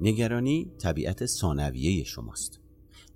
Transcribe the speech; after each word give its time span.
نگرانی 0.00 0.72
طبیعت 0.78 1.26
ثانویه 1.26 2.04
شماست 2.04 2.60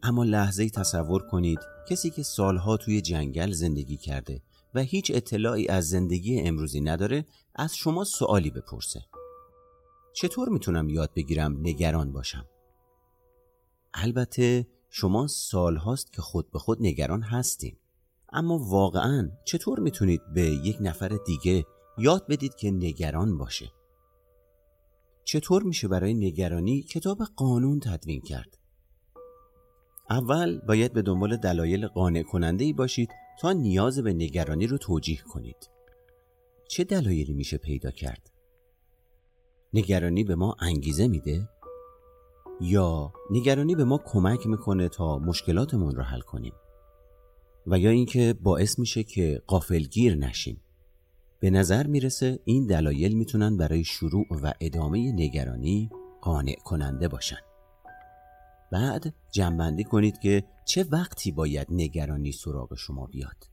اما 0.02 0.24
لحظه 0.24 0.70
تصور 0.70 1.22
کنید 1.22 1.58
کسی 1.88 2.10
که 2.10 2.22
سالها 2.22 2.76
توی 2.76 3.00
جنگل 3.00 3.52
زندگی 3.52 3.96
کرده 3.96 4.42
و 4.74 4.80
هیچ 4.80 5.12
اطلاعی 5.14 5.68
از 5.68 5.88
زندگی 5.88 6.40
امروزی 6.40 6.80
نداره 6.80 7.24
از 7.54 7.76
شما 7.76 8.04
سوالی 8.04 8.50
بپرسه 8.50 9.04
چطور 10.12 10.48
می‌تونم 10.48 10.88
یاد 10.88 11.10
بگیرم 11.16 11.60
نگران 11.60 12.12
باشم؟ 12.12 12.46
البته 13.94 14.66
شما 14.90 15.26
سالهاست 15.26 16.12
که 16.12 16.22
خود 16.22 16.50
به 16.50 16.58
خود 16.58 16.78
نگران 16.80 17.22
هستیم 17.22 17.78
اما 18.32 18.58
واقعا 18.58 19.30
چطور 19.44 19.80
می‌تونید 19.80 20.20
به 20.34 20.42
یک 20.42 20.76
نفر 20.80 21.18
دیگه 21.26 21.64
یاد 21.98 22.26
بدید 22.26 22.54
که 22.54 22.70
نگران 22.70 23.38
باشه؟ 23.38 23.72
چطور 25.30 25.62
میشه 25.62 25.88
برای 25.88 26.14
نگرانی 26.14 26.82
کتاب 26.82 27.18
قانون 27.36 27.80
تدوین 27.80 28.20
کرد؟ 28.20 28.58
اول 30.10 30.58
باید 30.58 30.92
به 30.92 31.02
دنبال 31.02 31.36
دلایل 31.36 31.86
قانع 31.86 32.22
کننده 32.22 32.64
ای 32.64 32.72
باشید 32.72 33.10
تا 33.40 33.52
نیاز 33.52 33.98
به 33.98 34.12
نگرانی 34.12 34.66
رو 34.66 34.78
توجیه 34.78 35.22
کنید. 35.22 35.70
چه 36.68 36.84
دلایلی 36.84 37.32
میشه 37.32 37.58
پیدا 37.58 37.90
کرد؟ 37.90 38.30
نگرانی 39.74 40.24
به 40.24 40.34
ما 40.34 40.56
انگیزه 40.60 41.08
میده؟ 41.08 41.48
یا 42.60 43.12
نگرانی 43.30 43.74
به 43.74 43.84
ما 43.84 44.00
کمک 44.06 44.46
می‌کنه 44.46 44.88
تا 44.88 45.18
مشکلاتمون 45.18 45.94
رو 45.94 46.02
حل 46.02 46.20
کنیم؟ 46.20 46.54
و 47.66 47.78
یا 47.78 47.90
اینکه 47.90 48.34
باعث 48.40 48.78
میشه 48.78 49.02
که 49.02 49.42
قافلگیر 49.46 50.14
نشیم؟ 50.14 50.62
به 51.40 51.50
نظر 51.50 51.86
می‌رسه 51.86 52.38
این 52.44 52.66
دلایل 52.66 53.16
می‌تونن 53.16 53.56
برای 53.56 53.84
شروع 53.84 54.26
و 54.42 54.52
ادامه 54.60 55.12
نگرانی 55.12 55.90
قانع 56.20 56.54
کننده 56.64 57.08
باشن. 57.08 57.40
بعد 58.72 59.14
جنبندی 59.32 59.84
کنید 59.84 60.18
که 60.18 60.44
چه 60.64 60.84
وقتی 60.84 61.32
باید 61.32 61.66
نگرانی 61.70 62.32
سراغ 62.32 62.74
شما 62.74 63.06
بیاد. 63.06 63.50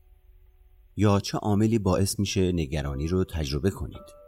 یا 0.96 1.20
چه 1.20 1.38
عاملی 1.38 1.78
باعث 1.78 2.18
میشه 2.18 2.52
نگرانی 2.52 3.08
رو 3.08 3.24
تجربه 3.24 3.70
کنید. 3.70 4.18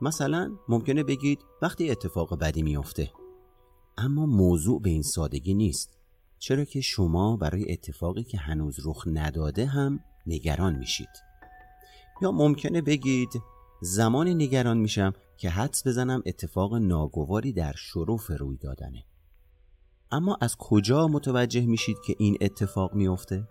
مثلا 0.00 0.56
ممکنه 0.68 1.02
بگید 1.02 1.38
وقتی 1.62 1.90
اتفاق 1.90 2.38
بدی 2.38 2.62
میافته. 2.62 3.10
اما 3.98 4.26
موضوع 4.26 4.82
به 4.82 4.90
این 4.90 5.02
سادگی 5.02 5.54
نیست. 5.54 5.98
چرا 6.38 6.64
که 6.64 6.80
شما 6.80 7.36
برای 7.36 7.72
اتفاقی 7.72 8.24
که 8.24 8.38
هنوز 8.38 8.76
رخ 8.86 9.04
نداده 9.06 9.66
هم 9.66 10.00
نگران 10.26 10.76
میشید. 10.76 11.25
یا 12.22 12.32
ممکنه 12.32 12.82
بگید 12.82 13.42
زمانی 13.80 14.34
نگران 14.34 14.78
میشم 14.78 15.12
که 15.36 15.50
حدس 15.50 15.86
بزنم 15.86 16.22
اتفاق 16.26 16.74
ناگواری 16.74 17.52
در 17.52 17.72
شروف 17.72 18.30
روی 18.38 18.56
دادنه 18.56 19.04
اما 20.10 20.38
از 20.40 20.56
کجا 20.56 21.08
متوجه 21.08 21.66
میشید 21.66 21.96
که 22.06 22.14
این 22.18 22.36
اتفاق 22.40 22.94
میافته؟ 22.94 23.48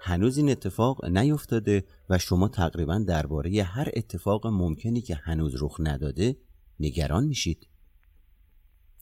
هنوز 0.00 0.36
این 0.36 0.50
اتفاق 0.50 1.04
نیفتاده 1.04 1.84
و 2.10 2.18
شما 2.18 2.48
تقریبا 2.48 2.98
درباره 2.98 3.62
هر 3.62 3.88
اتفاق 3.96 4.46
ممکنی 4.46 5.00
که 5.00 5.14
هنوز 5.14 5.62
رخ 5.62 5.76
نداده 5.78 6.36
نگران 6.80 7.24
میشید. 7.24 7.68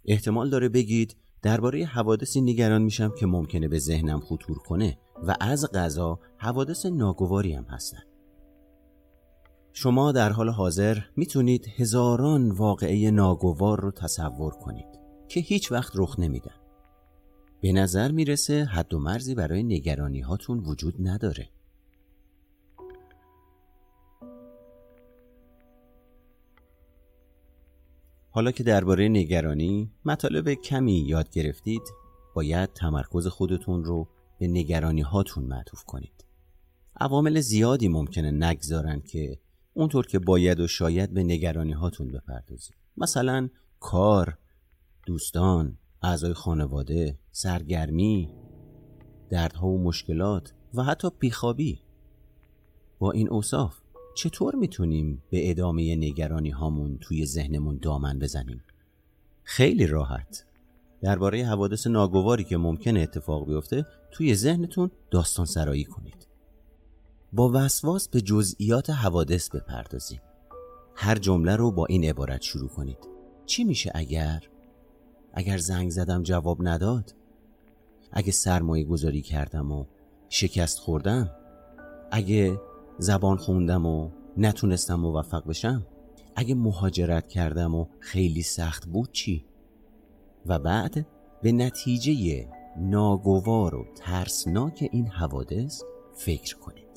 احتمال 0.05 0.51
داره 0.51 0.69
بگید 0.69 1.17
درباره 1.43 1.85
حوادثی 1.85 2.41
نگران 2.41 2.83
میشم 2.83 3.15
که 3.19 3.27
ممکنه 3.27 3.69
به 3.69 3.79
ذهنم 3.79 4.21
خطور 4.21 4.59
کنه 4.59 4.99
و 5.27 5.37
از 5.41 5.71
غذا 5.73 6.19
حوادث 6.37 6.87
ناگواری 6.87 7.55
هم 7.55 7.65
هستن. 7.65 8.10
شما 9.73 10.13
در 10.13 10.33
حال 10.33 10.49
حاضر 10.49 10.99
می‌تونید 11.17 11.67
هزاران 11.77 12.51
واقعه 12.51 13.11
ناگوار 13.11 13.81
رو 13.81 13.91
تصور 13.91 14.53
کنید. 14.53 15.01
که 15.31 15.41
هیچ 15.41 15.73
وقت 15.73 15.93
رخ 15.95 16.19
نمیدن 16.19 16.55
به 17.61 17.73
نظر 17.73 18.11
می‌رسه 18.11 18.65
حد 18.65 18.95
و 18.95 18.99
مرزی 18.99 19.35
برای 19.35 19.63
نگرانی 19.63 20.21
هاتون 20.21 20.59
وجود 20.59 20.95
نداره 20.99 21.49
حالا 28.31 28.53
که 28.53 28.63
درباره 28.63 29.09
نگرانی 29.09 29.91
مطالب 30.05 30.55
کمی 30.55 30.99
یاد 30.99 31.31
گرفتید 31.31 31.83
باید 32.35 32.73
تمرکز 32.73 33.27
خودتون 33.27 33.85
رو 33.85 34.09
به 34.39 34.49
نگرانی 34.49 35.01
هاتون 35.01 35.45
معطوف 35.45 35.85
کنید 35.85 36.25
عوامل 37.01 37.41
زیادی 37.41 37.89
ممکنه 37.89 38.31
نگذارن 38.31 39.01
که 39.01 39.39
اونطور 39.75 40.07
که 40.07 40.19
باید 40.19 40.61
و 40.61 40.67
شاید 40.67 41.15
به 41.15 41.23
نگرانی 41.23 41.73
هاتون 41.73 42.09
بپردازید 42.09 42.75
مثلا 42.97 43.49
کار 43.81 44.39
دوستان، 45.07 45.79
اعضای 46.03 46.35
خانواده، 46.35 47.19
سرگرمی، 47.31 48.31
دردها 49.31 49.69
و 49.69 49.83
مشکلات 49.83 50.55
و 50.75 50.83
حتی 50.83 51.09
بیخوابی. 51.19 51.83
با 52.99 53.11
این 53.11 53.29
اوصاف 53.29 53.81
چطور 54.17 54.55
می‌تونیم 54.55 55.23
به 55.31 55.51
ادامه 55.51 55.97
نگرانی 55.97 56.51
هامون 56.51 56.99
توی 56.99 57.27
ذهنمون 57.27 57.79
دامن 57.83 58.19
بزنیم؟ 58.19 58.63
خیلی 59.43 59.87
راحت. 59.87 60.47
درباره 61.03 61.47
حوادث 61.47 61.87
ناگواری 61.87 62.45
که 62.45 62.57
ممکنه 62.57 63.01
اتفاق 63.01 63.47
بیفته 63.47 63.87
توی 64.11 64.35
ذهنتون 64.35 64.91
داستان 65.11 65.47
سرایی 65.47 65.85
کنید. 65.85 66.30
با 67.33 67.51
وسواس 67.55 68.09
به 68.09 68.21
جزئیات 68.21 68.91
حوادث 68.91 69.51
بپردازید 69.51 70.23
هر 70.95 71.19
جمله 71.19 71.57
رو 71.57 71.71
با 71.71 71.87
این 71.87 72.05
عبارت 72.05 72.43
شروع 72.43 72.69
کنید. 72.69 72.99
چی 73.47 73.65
میشه 73.65 73.93
اگر؟ 73.95 74.43
اگر 75.35 75.59
زنگ 75.59 75.91
زدم 75.91 76.23
جواب 76.23 76.59
نداد؟ 76.69 77.15
اگه 78.13 78.33
سرمایه 78.33 78.85
گذاری 78.85 79.23
کردم 79.23 79.73
و 79.73 79.85
شکست 80.29 80.79
خوردم؟ 80.79 81.31
اگه 82.11 82.61
زبان 82.99 83.37
خوندم 83.37 83.87
و 83.87 84.11
نتونستم 84.37 84.95
موفق 84.95 85.47
بشم؟ 85.47 85.87
اگه 86.37 86.55
مهاجرت 86.55 87.29
کردم 87.29 87.75
و 87.75 87.87
خیلی 88.01 88.43
سخت 88.43 88.87
بود 88.87 89.13
چی؟ 89.13 89.45
و 90.47 90.59
بعد 90.59 91.07
به 91.43 91.53
نتیجه 91.53 92.49
ناگوار 92.77 93.75
و 93.75 93.87
ترسناک 93.97 94.89
این 94.93 95.07
حوادث 95.07 95.83
فکر 96.15 96.57
کنید. 96.57 96.90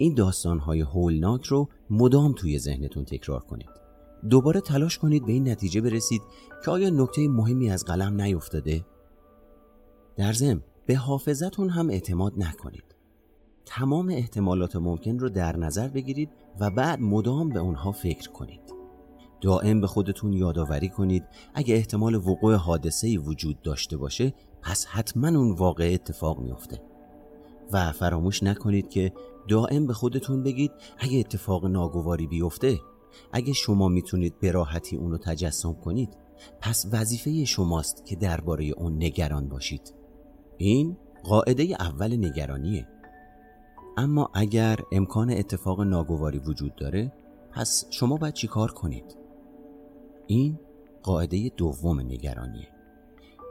این 0.00 0.14
داستانهای 0.14 0.80
هولناک 0.80 1.44
رو 1.46 1.68
مدام 1.90 2.32
توی 2.32 2.58
ذهنتون 2.58 3.04
تکرار 3.04 3.40
کنید 3.40 3.68
دوباره 4.30 4.60
تلاش 4.60 4.98
کنید 4.98 5.26
به 5.26 5.32
این 5.32 5.48
نتیجه 5.48 5.80
برسید 5.80 6.22
که 6.64 6.70
آیا 6.70 6.90
نکته 6.90 7.28
مهمی 7.28 7.70
از 7.70 7.84
قلم 7.84 8.20
نیفتاده؟ 8.20 8.86
در 10.16 10.32
ضمن 10.32 10.62
به 10.86 10.96
حافظتون 10.96 11.68
هم 11.68 11.90
اعتماد 11.90 12.32
نکنید. 12.36 12.84
تمام 13.66 14.08
احتمالات 14.08 14.76
ممکن 14.76 15.18
رو 15.18 15.28
در 15.28 15.56
نظر 15.56 15.88
بگیرید 15.88 16.30
و 16.60 16.70
بعد 16.70 17.00
مدام 17.00 17.48
به 17.48 17.60
اونها 17.60 17.92
فکر 17.92 18.30
کنید. 18.30 18.74
دائم 19.40 19.80
به 19.80 19.86
خودتون 19.86 20.32
یادآوری 20.32 20.88
کنید 20.88 21.24
اگه 21.54 21.74
احتمال 21.74 22.14
وقوع 22.14 22.54
حادثه 22.54 23.18
وجود 23.18 23.62
داشته 23.62 23.96
باشه 23.96 24.34
پس 24.62 24.86
حتما 24.86 25.28
اون 25.28 25.52
واقع 25.52 25.90
اتفاق 25.94 26.40
میافته. 26.40 26.89
و 27.72 27.92
فراموش 27.92 28.42
نکنید 28.42 28.88
که 28.88 29.12
دائم 29.48 29.86
به 29.86 29.92
خودتون 29.92 30.42
بگید 30.42 30.72
اگه 30.98 31.18
اتفاق 31.18 31.66
ناگواری 31.66 32.26
بیفته. 32.26 32.80
اگه 33.32 33.52
شما 33.52 33.88
می‌تونید 33.88 34.40
به 34.40 34.52
راحتی 34.52 34.96
اون 34.96 35.10
رو 35.10 35.18
تجسم 35.18 35.72
کنید 35.72 36.16
پس 36.60 36.86
وظیفه 36.92 37.44
شماست 37.44 38.06
که 38.06 38.16
درباره 38.16 38.64
اون 38.64 38.96
نگران 38.96 39.48
باشید. 39.48 39.94
این 40.56 40.96
قاعده 41.24 41.62
اول 41.62 42.16
نگرانیه. 42.16 42.88
اما 43.96 44.30
اگر 44.34 44.78
امکان 44.92 45.30
اتفاق 45.30 45.80
ناگواری 45.80 46.38
وجود 46.38 46.74
داره 46.74 47.12
پس 47.52 47.86
شما 47.90 48.16
باید 48.16 48.34
چیکار 48.34 48.72
کنید؟ 48.72 49.16
این 50.26 50.58
قاعده 51.02 51.48
دوم 51.56 52.00
نگرانیه. 52.00 52.68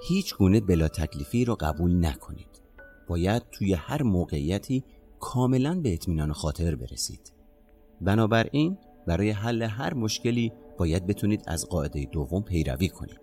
هیچ 0.07 0.35
گونه 0.37 0.59
بلا 0.59 0.87
تکلیفی 0.87 1.45
رو 1.45 1.55
قبول 1.55 2.05
نکنید. 2.05 2.61
باید 3.09 3.43
توی 3.51 3.73
هر 3.73 4.03
موقعیتی 4.03 4.83
کاملا 5.19 5.81
به 5.81 5.93
اطمینان 5.93 6.33
خاطر 6.33 6.75
برسید. 6.75 7.33
بنابراین 8.01 8.77
برای 9.07 9.29
حل 9.29 9.61
هر 9.61 9.93
مشکلی 9.93 10.51
باید 10.77 11.07
بتونید 11.07 11.43
از 11.47 11.65
قاعده 11.65 12.05
دوم 12.11 12.43
پیروی 12.43 12.89
کنید. 12.89 13.19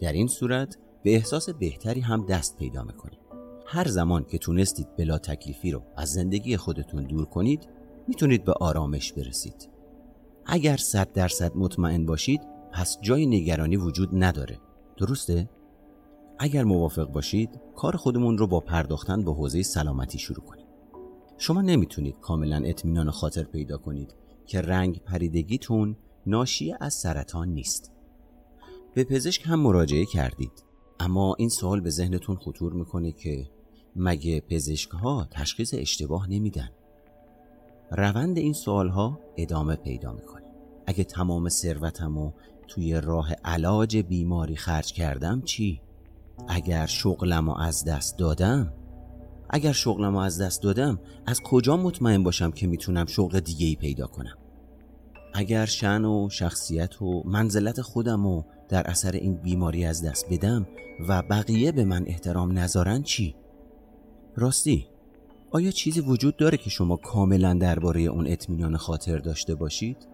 در 0.00 0.12
این 0.12 0.26
صورت 0.26 0.76
به 1.02 1.14
احساس 1.14 1.50
بهتری 1.50 2.00
هم 2.00 2.26
دست 2.26 2.56
پیدا 2.56 2.82
می‌کنید. 2.82 3.18
هر 3.66 3.88
زمان 3.88 4.24
که 4.24 4.38
تونستید 4.38 4.96
بلا 4.96 5.18
تکلیفی 5.18 5.70
رو 5.70 5.82
از 5.96 6.12
زندگی 6.12 6.56
خودتون 6.56 7.04
دور 7.04 7.24
کنید 7.24 7.68
می‌تونید 8.08 8.44
به 8.44 8.52
آرامش 8.52 9.12
برسید. 9.12 9.70
اگر 10.46 10.76
صد 10.76 11.12
درصد 11.12 11.56
مطمئن 11.56 12.06
باشید 12.06 12.40
پس 12.72 12.98
جای 13.00 13.26
نگرانی 13.26 13.76
وجود 13.76 14.08
نداره. 14.12 14.58
درسته؟ 14.96 15.48
اگر 16.38 16.64
موافق 16.64 17.12
باشید 17.12 17.60
کار 17.76 17.96
خودمون 17.96 18.38
رو 18.38 18.46
با 18.46 18.60
پرداختن 18.60 19.24
به 19.24 19.32
حوزه 19.32 19.62
سلامتی 19.62 20.18
شروع 20.18 20.44
کنید 20.44 20.66
شما 21.38 21.62
نمی‌تونید 21.62 22.20
کاملا 22.20 22.62
اطمینان 22.64 23.10
خاطر 23.10 23.42
پیدا 23.42 23.78
کنید 23.78 24.14
که 24.46 24.60
رنگ 24.60 25.02
پریدگیتون 25.02 25.96
ناشی 26.26 26.74
از 26.80 26.94
سرطان 26.94 27.48
نیست. 27.48 27.92
به 28.94 29.04
پزشک 29.04 29.42
هم 29.46 29.60
مراجعه 29.60 30.04
کردید 30.04 30.64
اما 31.00 31.34
این 31.38 31.48
سوال 31.48 31.80
به 31.80 31.90
ذهنتون 31.90 32.36
خطور 32.36 32.72
می‌کنه 32.72 33.12
که 33.12 33.50
مگه 33.96 34.40
پزشک 34.40 34.90
ها 34.90 35.28
تشخیص 35.30 35.74
اشتباه 35.74 36.30
نمیدن؟ 36.30 36.70
روند 37.90 38.38
این 38.38 38.52
سوال 38.52 38.88
ها 38.88 39.20
ادامه 39.36 39.76
پیدا 39.76 40.12
می‌کنه. 40.12 40.52
اگه 40.86 41.04
تمام 41.04 41.48
ثروتم 41.48 42.34
توی 42.68 43.00
راه 43.00 43.32
علاج 43.32 43.96
بیماری 43.96 44.56
خرج 44.56 44.92
کردم 44.92 45.42
چی؟ 45.42 45.80
اگر 46.48 46.86
شغلم 46.86 47.48
از 47.48 47.84
دست 47.84 48.18
دادم 48.18 48.72
اگر 49.50 49.72
شغلم 49.72 50.16
از 50.16 50.40
دست 50.40 50.62
دادم 50.62 50.98
از 51.26 51.40
کجا 51.40 51.76
مطمئن 51.76 52.22
باشم 52.22 52.50
که 52.50 52.66
می‌تونم 52.66 53.06
شغل 53.06 53.40
دیگه 53.40 53.66
ای 53.66 53.76
پیدا 53.76 54.06
کنم 54.06 54.38
اگر 55.34 55.66
شن 55.66 56.04
و 56.04 56.28
شخصیت 56.30 57.02
و 57.02 57.22
منزلت 57.24 57.80
خودم 57.80 58.26
و 58.26 58.42
در 58.68 58.86
اثر 58.86 59.12
این 59.12 59.34
بیماری 59.34 59.84
از 59.84 60.04
دست 60.04 60.26
بدم 60.30 60.66
و 61.08 61.22
بقیه 61.22 61.72
به 61.72 61.84
من 61.84 62.04
احترام 62.06 62.58
نذارن 62.58 63.02
چی؟ 63.02 63.34
راستی 64.36 64.86
آیا 65.50 65.70
چیزی 65.70 66.00
وجود 66.00 66.36
داره 66.36 66.56
که 66.56 66.70
شما 66.70 66.96
کاملا 66.96 67.54
درباره 67.54 68.00
اون 68.00 68.26
اطمینان 68.26 68.76
خاطر 68.76 69.18
داشته 69.18 69.54
باشید؟ 69.54 70.08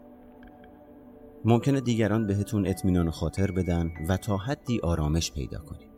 ممکنه 1.44 1.80
دیگران 1.80 2.26
بهتون 2.26 2.66
اطمینان 2.66 3.10
خاطر 3.10 3.50
بدن 3.50 3.90
و 4.08 4.16
تا 4.16 4.36
حدی 4.36 4.80
آرامش 4.80 5.32
پیدا 5.32 5.58
کنید. 5.58 5.93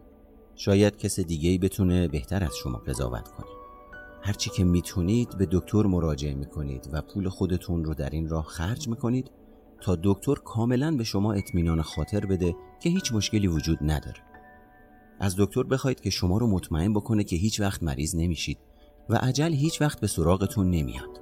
شاید 0.57 0.97
کس 0.97 1.21
دیگه 1.21 1.59
بتونه 1.59 2.09
بهتر 2.09 2.45
از 2.45 2.57
شما 2.57 2.79
قضاوت 2.79 3.29
کنه. 3.29 3.47
هرچی 4.23 4.51
که 4.51 4.65
می‌تونید 4.65 5.39
به 5.39 5.49
دکتر 5.53 5.83
مراجعه 5.83 6.35
می‌کنید 6.35 6.89
و 6.93 7.03
پول 7.03 7.29
خودتون 7.29 7.85
رو 7.85 7.95
در 7.95 8.11
این 8.11 8.29
راه 8.29 8.45
خرج 8.45 8.89
می‌کنید 8.89 9.31
تا 9.81 9.99
دکتر 10.03 10.35
کاملا 10.35 10.97
به 10.97 11.05
شما 11.05 11.33
اطمینان 11.33 11.83
خاطر 11.83 12.27
بده 12.27 12.57
که 12.81 12.91
هیچ 12.91 13.13
مشکلی 13.13 13.49
وجود 13.49 13.79
نداره. 13.81 14.23
از 15.21 15.35
دکتر 15.39 15.63
بخواید 15.63 16.01
که 16.01 16.11
شما 16.11 16.39
رو 16.39 16.47
مطمئن 16.47 16.95
بکنه 16.95 17.25
که 17.25 17.37
هیچ 17.37 17.61
وقت 17.61 17.83
مریض 17.83 18.17
نمیشید 18.17 18.59
و 19.09 19.17
عجل 19.17 19.53
هیچ 19.53 19.83
وقت 19.83 20.01
به 20.01 20.07
سراغتون 20.07 20.71
نمیاد. 20.71 21.21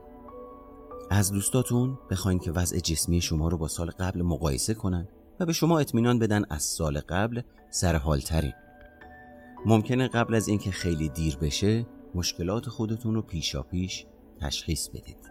از 1.11 1.33
دوستاتون 1.33 1.99
بخواین 2.11 2.39
که 2.39 2.53
وضع 2.53 2.79
جسمی 2.79 3.21
شما 3.21 3.49
رو 3.49 3.59
با 3.59 3.69
سال 3.69 3.91
قبل 3.91 4.23
مقایسه 4.23 4.75
کنن 4.75 5.09
و 5.41 5.47
به 5.47 5.53
شما 5.53 5.79
اطمینان 5.79 6.19
بدن 6.19 6.45
از 6.51 6.63
سال 6.63 7.01
قبل 7.01 7.41
سرحالترین. 7.71 8.53
ممکنه 9.67 10.09
قبل 10.09 10.35
از 10.35 10.49
اینکه 10.49 10.71
خیلی 10.71 11.09
دیر 11.09 11.37
بشه 11.37 11.87
مشکلات 12.15 12.69
خودتون 12.69 13.15
رو 13.15 13.23
پیشا 13.23 13.63
پیش 13.63 14.07
تشخیص 14.41 14.89
بدید. 14.89 15.31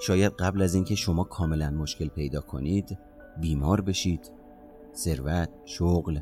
شاید 0.00 0.32
قبل 0.32 0.62
از 0.62 0.74
اینکه 0.74 0.94
شما 0.94 1.24
کاملا 1.24 1.70
مشکل 1.70 2.08
پیدا 2.08 2.40
کنید 2.40 2.98
بیمار 3.40 3.80
بشید. 3.80 4.32
ثروت، 4.94 5.50
شغل، 5.64 6.20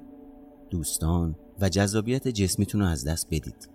دوستان 0.70 1.37
و 1.61 1.69
جذابیت 1.69 2.28
جسمیتون 2.28 2.81
رو 2.81 2.87
از 2.87 3.05
دست 3.05 3.26
بدید. 3.26 3.70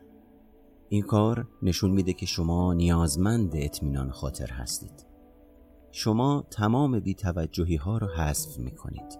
این 0.89 1.01
کار 1.01 1.47
نشون 1.61 1.91
میده 1.91 2.13
که 2.13 2.25
شما 2.25 2.73
نیازمند 2.73 3.51
اطمینان 3.55 4.11
خاطر 4.11 4.47
هستید. 4.47 5.05
شما 5.91 6.45
تمام 6.51 6.99
بیتوجهی 6.99 7.75
ها 7.75 7.97
رو 7.97 8.07
حذف 8.07 8.59
می‌کنید. 8.59 9.19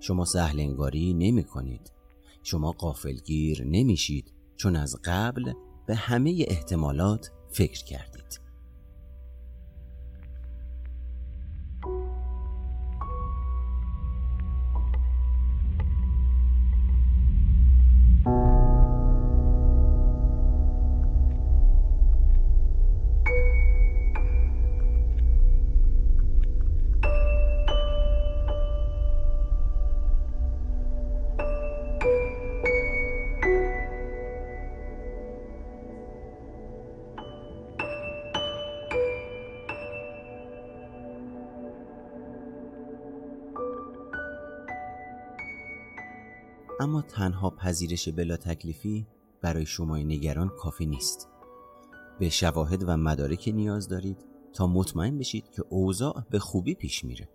شما 0.00 0.24
سهل 0.24 0.60
انگاری 0.60 1.14
نمی 1.14 1.44
کنید 1.44 1.99
شما 2.42 2.72
قافلگیر 2.72 3.64
نمیشید 3.64 4.32
چون 4.56 4.76
از 4.76 4.96
قبل 5.04 5.52
به 5.86 5.94
همه 5.94 6.44
احتمالات 6.48 7.30
فکر 7.50 7.84
کردید. 7.84 8.40
اما 46.80 47.02
تنها 47.02 47.50
پذیرش 47.50 48.08
بلا 48.08 48.36
تکلیفی 48.36 49.06
برای 49.40 49.66
شما 49.66 49.96
نگران 49.96 50.48
کافی 50.48 50.86
نیست. 50.86 51.28
به 52.18 52.28
شواهد 52.28 52.88
و 52.88 52.96
مدارک 52.96 53.50
نیاز 53.54 53.88
دارید 53.88 54.24
تا 54.52 54.66
مطمئن 54.66 55.18
بشید 55.18 55.50
که 55.50 55.62
اوضاع 55.68 56.24
به 56.30 56.38
خوبی 56.38 56.74
پیش 56.74 57.04
میره. 57.04 57.28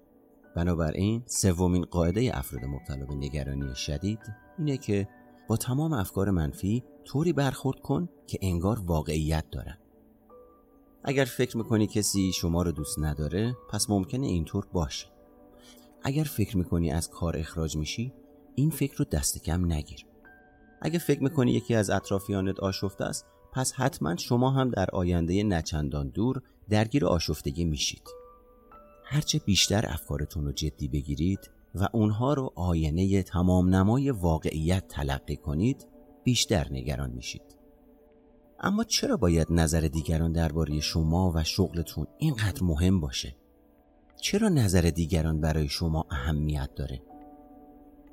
بنابراین 0.55 1.23
سومین 1.25 1.85
قاعده 1.85 2.31
افراد 2.33 2.65
مبتلا 2.65 3.05
به 3.05 3.15
نگرانی 3.15 3.75
شدید 3.75 4.19
اینه 4.57 4.77
که 4.77 5.07
با 5.47 5.57
تمام 5.57 5.93
افکار 5.93 6.31
منفی 6.31 6.83
طوری 7.03 7.33
برخورد 7.33 7.79
کن 7.79 8.09
که 8.27 8.37
انگار 8.41 8.79
واقعیت 8.79 9.45
دارن. 9.51 9.77
اگر 11.03 11.25
فکر 11.25 11.57
می‌کنی 11.57 11.87
کسی 11.87 12.31
شما 12.33 12.61
رو 12.61 12.71
دوست 12.71 12.99
نداره 12.99 13.57
پس 13.69 13.89
ممکنه 13.89 14.27
اینطور 14.27 14.67
باشه. 14.73 15.07
اگر 16.03 16.23
فکر 16.23 16.57
می‌کنی 16.57 16.91
از 16.91 17.09
کار 17.09 17.37
اخراج 17.37 17.77
میشی 17.77 18.13
این 18.55 18.69
فکر 18.69 18.97
رو 18.97 19.05
دست 19.05 19.43
کم 19.43 19.73
نگیر 19.73 20.05
اگه 20.81 20.99
فکر 20.99 21.23
می‌کنی 21.23 21.51
یکی 21.51 21.75
از 21.75 21.89
اطرافیانت 21.89 22.59
آشفته 22.59 23.03
است 23.03 23.25
پس 23.53 23.73
حتما 23.73 24.15
شما 24.15 24.51
هم 24.51 24.69
در 24.69 24.89
آینده 24.93 25.43
نچندان 25.43 26.09
دور 26.09 26.41
درگیر 26.69 27.05
آشفتگی 27.05 27.65
میشید 27.65 28.09
هرچه 29.03 29.39
بیشتر 29.39 29.85
افکارتون 29.87 30.45
رو 30.45 30.51
جدی 30.51 30.87
بگیرید 30.87 31.51
و 31.75 31.87
اونها 31.93 32.33
رو 32.33 32.53
آینه 32.55 33.23
تمام 33.23 33.75
نمای 33.75 34.11
واقعیت 34.11 34.87
تلقی 34.87 35.35
کنید 35.35 35.87
بیشتر 36.23 36.67
نگران 36.71 37.11
میشید 37.11 37.55
اما 38.59 38.83
چرا 38.83 39.17
باید 39.17 39.47
نظر 39.49 39.81
دیگران 39.81 40.31
درباره 40.31 40.79
شما 40.79 41.31
و 41.35 41.43
شغلتون 41.43 42.07
اینقدر 42.17 42.63
مهم 42.63 42.99
باشه؟ 42.99 43.35
چرا 44.21 44.49
نظر 44.49 44.81
دیگران 44.81 45.41
برای 45.41 45.67
شما 45.67 46.05
اهمیت 46.11 46.69
داره؟ 46.75 47.01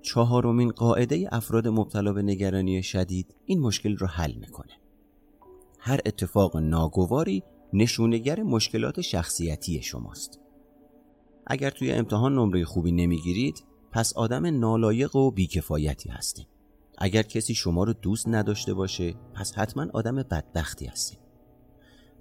چهارمین 0.03 0.71
قاعده 0.71 1.29
افراد 1.33 1.69
مبتلا 1.69 2.13
به 2.13 2.23
نگرانی 2.23 2.83
شدید 2.83 3.35
این 3.45 3.61
مشکل 3.61 3.97
رو 3.97 4.07
حل 4.07 4.33
می‌کنه. 4.33 4.73
هر 5.79 6.01
اتفاق 6.07 6.57
ناگواری 6.57 7.43
نشونگر 7.73 8.43
مشکلات 8.43 9.01
شخصیتی 9.01 9.83
شماست. 9.83 10.39
اگر 11.47 11.71
توی 11.71 11.93
امتحان 11.93 12.35
نمره 12.35 12.65
خوبی 12.65 12.93
نمی‌گیرید 12.93 13.65
پس 13.93 14.13
آدم 14.13 14.59
نالایق 14.61 15.17
و 15.17 15.31
بیکفایتی 15.31 16.09
هستید 16.09 16.47
اگر 16.99 17.23
کسی 17.23 17.55
شما 17.55 17.85
رو 17.85 17.93
دوست 17.93 18.29
نداشته 18.29 18.75
باشه 18.75 19.15
پس 19.35 19.55
حتما 19.55 19.87
آدم 19.93 20.17
بدبختی 20.17 20.87
هستید 20.87 21.19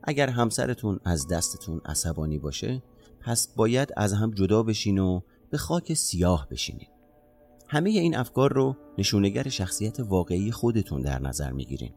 اگر 0.03 0.29
همسرتون 0.29 0.99
از 1.05 1.27
دستتون 1.27 1.81
عصبانی 1.85 2.39
باشه 2.39 2.83
پس 3.21 3.47
باید 3.55 3.89
از 3.97 4.13
هم 4.13 4.31
جدا 4.31 4.63
بشین 4.63 4.99
و 4.99 5.21
به 5.49 5.57
خاک 5.57 5.93
سیاه 5.93 6.47
بشینید. 6.51 6.90
همه 7.73 7.89
این 7.89 8.15
افکار 8.15 8.53
رو 8.53 8.75
نشونگر 8.97 9.49
شخصیت 9.49 9.99
واقعی 9.99 10.51
خودتون 10.51 11.01
در 11.01 11.19
نظر 11.19 11.51
می‌گیرین 11.51 11.93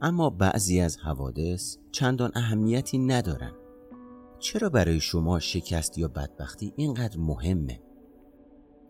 اما 0.00 0.30
بعضی 0.30 0.80
از 0.80 0.96
حوادث 0.96 1.76
چندان 1.92 2.32
اهمیتی 2.34 2.98
ندارن 2.98 3.52
چرا 4.38 4.68
برای 4.68 5.00
شما 5.00 5.38
شکست 5.38 5.98
یا 5.98 6.08
بدبختی 6.08 6.72
اینقدر 6.76 7.18
مهمه؟ 7.18 7.80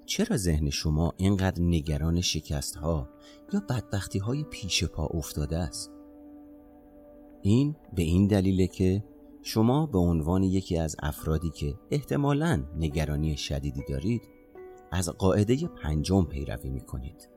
چرا 0.06 0.36
ذهن 0.36 0.70
شما 0.70 1.12
اینقدر 1.16 1.62
نگران 1.62 2.20
شکست 2.20 2.76
ها 2.76 3.08
یا 3.52 3.60
بدبختی 3.68 4.18
های 4.18 4.44
پیش 4.44 4.84
پا 4.84 5.06
افتاده 5.06 5.58
است؟ 5.58 5.92
این 7.42 7.76
به 7.94 8.02
این 8.02 8.26
دلیله 8.26 8.66
که 8.66 9.04
شما 9.42 9.86
به 9.86 9.98
عنوان 9.98 10.42
یکی 10.42 10.78
از 10.78 10.96
افرادی 11.02 11.50
که 11.50 11.74
احتمالاً 11.90 12.64
نگرانی 12.76 13.36
شدیدی 13.36 13.82
دارید 13.88 14.37
از 14.90 15.08
قاعده 15.08 15.66
پنجم 15.66 16.24
پیروی 16.24 16.70
می 16.70 16.80
کنید 16.80 17.28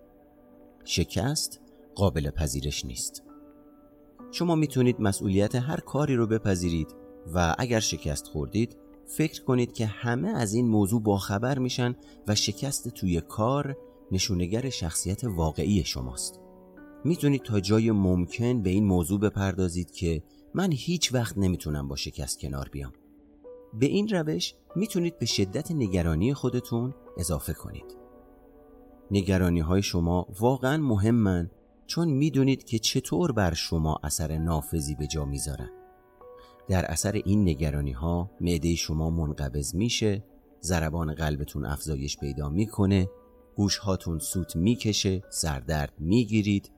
شکست 0.85 1.61
قابل 1.95 2.29
پذیرش 2.29 2.85
نیست. 2.85 3.23
شما 4.31 4.55
می‌تونید 4.55 5.01
مسئولیت 5.01 5.55
هر 5.55 5.79
کاری 5.79 6.15
رو 6.15 6.27
بپذیرید 6.27 6.95
و 7.33 7.55
اگر 7.59 7.79
شکست 7.79 8.27
خوردید 8.27 8.77
فکر 9.05 9.43
کنید 9.43 9.73
که 9.73 9.85
همه 9.85 10.29
از 10.29 10.53
این 10.53 10.67
موضوع 10.67 11.01
باخبر 11.01 11.59
میشن 11.59 11.95
و 12.27 12.35
شکست 12.35 12.89
توی 12.89 13.21
کار 13.21 13.77
نشونگر 14.11 14.69
شخصیت 14.69 15.23
واقعی 15.23 15.83
شماست. 15.83 16.39
می‌تونید 17.05 17.41
تا 17.41 17.59
جای 17.59 17.91
ممکن 17.91 18.61
به 18.61 18.69
این 18.69 18.85
موضوع 18.85 19.19
بپردازید 19.19 19.91
که 19.91 20.23
من 20.53 20.71
هیچ 20.71 21.13
وقت 21.13 21.37
نمی‌تونم 21.37 21.87
با 21.87 21.95
شکست 21.95 22.39
کنار 22.39 22.69
بیام. 22.71 22.93
به 23.73 23.85
این 23.85 24.07
روش 24.07 24.53
می‌تونید 24.75 25.19
به 25.19 25.25
شدت 25.25 25.71
نگرانی 25.71 26.33
خودتون 26.33 26.93
اضافه 27.17 27.53
کنید. 27.53 27.97
نگرانی 29.11 29.59
های 29.59 29.81
شما 29.81 30.27
واقعا 30.39 30.77
مهمن 30.77 31.51
چون 31.87 32.07
می‌دونید 32.07 32.63
که 32.63 32.79
چطور 32.79 33.31
بر 33.31 33.53
شما 33.53 33.99
اثر 34.03 34.37
نافذی 34.37 34.95
به 34.95 35.07
جا 35.07 35.25
می‌ذارن. 35.25 35.69
در 36.67 36.85
اثر 36.85 37.11
این 37.11 37.49
نگرانی 37.49 37.91
ها 37.91 38.31
معده 38.41 38.75
شما 38.75 39.09
منقبض 39.09 39.75
میشه 39.75 40.23
ضربان 40.63 41.13
قلبتون 41.13 41.65
افزایش 41.65 42.17
پیدا 42.17 42.49
می‌کنه 42.49 43.09
گوش 43.55 43.77
هاتون 43.77 44.19
سوت 44.19 44.55
می‌کشه 44.55 45.23
سردرد 45.29 45.93
می‌گیرید 45.99 46.71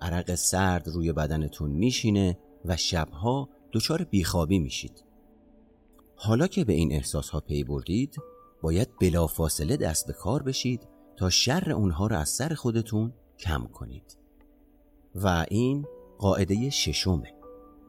عرق 0.00 0.34
سرد 0.34 0.88
روی 0.88 1.12
بدنتون 1.12 1.70
میشینه 1.70 2.38
و 2.64 2.76
شبها 2.76 3.48
دچار 3.72 4.04
بیخوابی 4.04 4.58
میشید. 4.58 5.04
حالا 6.16 6.46
که 6.46 6.64
به 6.64 6.72
این 6.72 6.92
احساس 6.92 7.30
ها 7.30 7.40
پی 7.40 7.64
بردید 7.64 8.16
باید 8.62 8.88
بلافاصله 9.00 9.76
دست 9.76 10.06
به 10.06 10.12
کار 10.12 10.42
بشید 10.42 10.88
تا 11.16 11.30
شر 11.30 11.72
اونها 11.72 12.06
رو 12.06 12.16
از 12.16 12.28
سر 12.28 12.54
خودتون 12.54 13.12
کم 13.38 13.64
کنید. 13.64 14.18
و 15.14 15.46
این 15.48 15.86
قاعده 16.18 16.70
ششمه. 16.70 17.34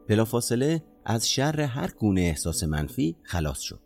بلافاصله 0.07 0.83
از 1.05 1.29
شر 1.29 1.61
هر 1.61 1.91
گونه 1.99 2.21
احساس 2.21 2.63
منفی 2.63 3.15
خلاص 3.23 3.59
شد. 3.59 3.79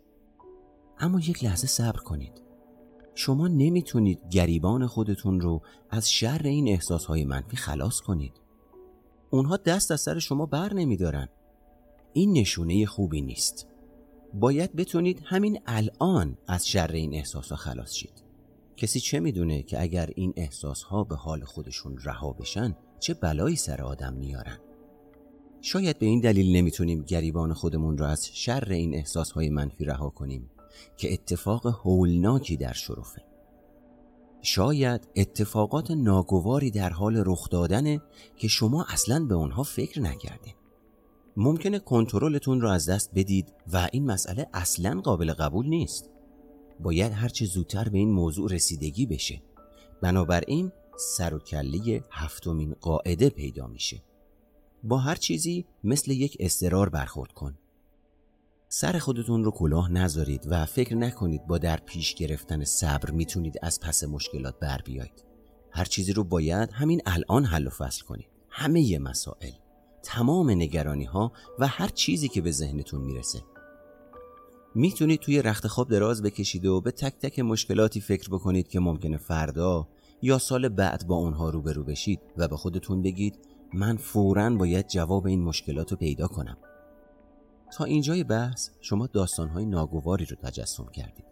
اما 0.98 1.20
یک 1.20 1.44
لحظه 1.44 1.66
صبر 1.66 1.98
کنید. 2.00 2.42
شما 3.14 3.48
نمی‌تونید 3.48 4.20
گریبان 4.30 4.86
خودتون 4.86 5.40
رو 5.40 5.62
از 5.90 6.10
شر 6.10 6.40
این 6.44 6.68
احساسهای 6.68 7.24
منفی 7.24 7.56
خلاص 7.56 8.00
کنید. 8.00 8.40
اونها 9.30 9.56
دست 9.56 9.90
از 9.90 10.00
سر 10.00 10.18
شما 10.18 10.46
بر 10.46 10.74
نمیدارن. 10.74 11.28
این 12.12 12.32
نشونه 12.32 12.86
خوبی 12.86 13.22
نیست. 13.22 13.66
باید 14.34 14.76
بتونید 14.76 15.22
همین 15.24 15.60
الان 15.66 16.38
از 16.46 16.68
شر 16.68 16.92
این 16.92 17.14
احساسها 17.14 17.56
خلاص 17.56 17.92
شید. 17.92 18.24
کسی 18.76 19.00
چه 19.00 19.20
می‌دونه 19.20 19.62
که 19.62 19.82
اگر 19.82 20.10
این 20.16 20.32
احساسها 20.36 21.04
به 21.04 21.16
حال 21.16 21.44
خودشون 21.44 21.98
رها 22.04 22.32
بشن 22.32 22.76
چه 23.00 23.14
بلایی 23.14 23.56
سر 23.56 23.82
آدم 23.82 24.14
میارن؟ 24.14 24.58
شاید 25.60 25.98
به 25.98 26.06
این 26.06 26.20
دلیل 26.20 26.56
نمی‌تونیم 26.56 27.02
گریبان 27.02 27.52
خودمون 27.52 27.98
را 27.98 28.08
از 28.08 28.26
شر 28.32 28.68
این 28.70 28.94
احساسهای 28.94 29.50
منفی 29.50 29.84
رها 29.84 30.10
کنیم 30.10 30.50
که 30.96 31.12
اتفاق 31.12 31.66
هولناکی 31.66 32.56
در 32.56 32.72
شرفه. 32.72 33.22
شاید 34.42 35.08
اتفاقات 35.16 35.90
ناگواری 35.90 36.70
در 36.70 36.90
حال 36.90 37.22
رخ 37.26 37.48
دادنه 37.50 38.00
که 38.36 38.48
شما 38.48 38.86
اصلا 38.88 39.24
به 39.24 39.34
اونها 39.34 39.62
فکر 39.62 40.00
نکردین. 40.00 40.54
ممکنه 41.36 41.78
کنترلتون 41.78 42.60
رو 42.60 42.68
از 42.68 42.88
دست 42.88 43.10
بدید 43.14 43.52
و 43.72 43.88
این 43.92 44.06
مسئله 44.06 44.46
اصلا 44.54 45.00
قابل 45.00 45.32
قبول 45.32 45.66
نیست. 45.66 46.10
باید 46.80 47.12
هرچه 47.12 47.44
زودتر 47.44 47.88
به 47.88 47.98
این 47.98 48.10
موضوع 48.10 48.52
رسیدگی 48.52 49.06
بشه. 49.06 49.42
بنابراین 50.02 50.72
سر 50.96 51.34
و 51.34 51.38
کله 51.38 52.04
هفتمین 52.10 52.74
قاعده 52.80 53.30
پیدا 53.30 53.66
میشه. 53.66 54.02
با 54.84 54.98
هر 54.98 55.14
چیزی 55.14 55.64
مثل 55.84 56.10
یک 56.10 56.36
استرار 56.40 56.88
برخورد 56.88 57.32
کن. 57.32 57.58
سر 58.68 58.98
خودتون 58.98 59.44
رو 59.44 59.50
کلاه 59.50 59.92
نذارید 59.92 60.46
و 60.50 60.66
فکر 60.66 60.96
نکنید 60.96 61.46
با 61.46 61.58
در 61.58 61.76
پیش 61.76 62.14
گرفتن 62.14 62.64
صبر 62.64 63.10
می‌تونید 63.10 63.58
از 63.62 63.80
پس 63.80 64.04
مشکلات 64.04 64.58
بر 64.58 64.80
بیایید 64.84 65.24
هر 65.70 65.84
چیزی 65.84 66.12
رو 66.12 66.24
باید 66.24 66.70
همین 66.72 67.02
الان 67.06 67.44
حل 67.44 67.66
و 67.66 67.70
فصل 67.70 68.04
کنید. 68.04 68.28
همه 68.50 68.98
مسائل. 68.98 69.52
تمام 70.04 70.50
نگرانی 70.50 71.04
ها 71.04 71.32
و 71.58 71.66
هر 71.66 71.88
چیزی 71.88 72.28
که 72.28 72.40
به 72.40 72.50
ذهنتون 72.50 73.00
می‌رسه. 73.00 73.42
می‌تونید 74.74 75.20
توی 75.20 75.42
رخت 75.42 75.66
خواب 75.66 75.90
دراز 75.90 76.22
بکشید 76.22 76.66
و 76.66 76.80
به 76.80 76.90
تک 76.90 77.18
تک 77.18 77.38
مشکلاتی 77.38 78.00
فکر 78.00 78.28
بکنید 78.28 78.68
که 78.68 78.80
ممکنه 78.80 79.16
فردا 79.16 79.88
یا 80.22 80.38
سال 80.38 80.68
بعد 80.68 81.06
با 81.06 81.14
اونها 81.14 81.50
روبرو 81.50 81.84
بشید 81.84 82.20
و 82.36 82.48
به 82.48 82.56
خودتون 82.56 83.02
بگید 83.02 83.38
من 83.74 83.96
فورا 83.96 84.50
باید 84.50 84.88
جواب 84.88 85.26
این 85.26 85.42
مشکلات 85.42 85.90
رو 85.90 85.96
پیدا 85.96 86.26
کنم. 86.26 86.56
تا 87.72 87.84
اینجای 87.84 88.24
بحث 88.24 88.70
شما 88.80 89.06
داستانهای 89.06 89.66
ناگواری 89.66 90.24
رو 90.24 90.36
تجسم 90.36 90.86
کردید 90.86 91.24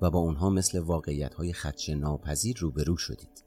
و 0.00 0.10
با 0.10 0.18
اونها 0.18 0.50
مثل 0.50 0.78
واقعیتهای 0.78 1.52
خدش 1.52 1.88
ناپذیر 1.88 2.56
روبرو 2.58 2.96
شدید. 2.96 3.44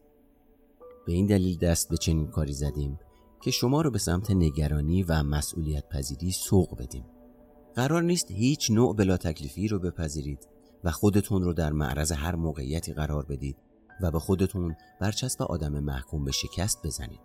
به 1.05 1.13
این 1.13 1.25
دلیل 1.25 1.57
دست 1.57 1.89
به 1.89 1.98
چنین 1.98 2.27
کاری 2.27 2.53
زدیم 2.53 3.00
که 3.45 3.51
شما 3.51 3.81
رو 3.81 3.91
به 3.91 3.99
سمت 3.99 4.31
نگرانی 4.31 5.03
و 5.03 5.23
مسئولیت 5.23 5.89
پذیری 5.89 6.31
سوق 6.31 6.77
بدیم. 6.77 7.05
قرار 7.75 8.03
نیست 8.03 8.31
هیچ 8.31 8.71
نوع 8.71 8.95
بلا 8.95 9.17
تکلیفی 9.17 9.67
رو 9.67 9.79
بپذیرید 9.79 10.47
و 10.83 10.91
خودتون 10.91 11.43
رو 11.43 11.53
در 11.53 11.71
معرض 11.71 12.11
هر 12.11 12.35
موقعیتی 12.35 12.93
قرار 12.93 13.25
بدید 13.25 13.57
و 14.01 14.11
به 14.11 14.19
خودتون 14.19 14.75
برچسب 15.01 15.41
آدم 15.41 15.79
محکوم 15.79 16.25
به 16.25 16.31
شکست 16.31 16.85
بزنید. 16.85 17.19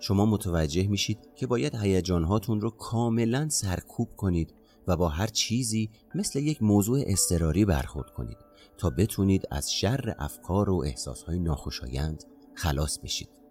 شما 0.00 0.26
متوجه 0.26 0.86
میشید 0.86 1.18
که 1.36 1.46
باید 1.46 1.74
هیجانهاتون 1.74 2.60
رو 2.60 2.70
کاملا 2.70 3.48
سرکوب 3.48 4.08
کنید 4.16 4.54
و 4.86 4.96
با 4.96 5.08
هر 5.08 5.26
چیزی 5.26 5.90
مثل 6.14 6.38
یک 6.38 6.62
موضوع 6.62 7.02
استراری 7.06 7.64
برخورد 7.64 8.10
کنید 8.10 8.38
تا 8.78 8.90
بتونید 8.90 9.42
از 9.50 9.72
شر 9.72 10.14
افکار 10.18 10.70
و 10.70 10.82
احساسهای 10.84 11.38
ناخوشایند 11.38 12.24
خلاص 12.54 12.98
بشید. 12.98 13.43